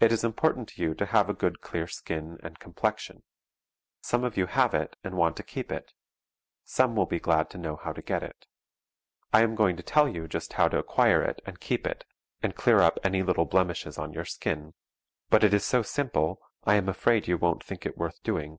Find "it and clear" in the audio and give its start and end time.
11.86-12.80